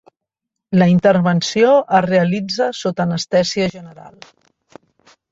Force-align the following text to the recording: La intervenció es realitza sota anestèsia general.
La 0.77 0.85
intervenció 0.91 1.67
es 1.97 2.01
realitza 2.07 2.69
sota 2.77 3.05
anestèsia 3.07 3.67
general. 3.75 4.17